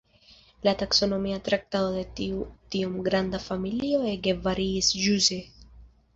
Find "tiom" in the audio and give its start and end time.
2.77-2.97